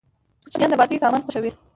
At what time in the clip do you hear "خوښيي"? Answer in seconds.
1.25-1.51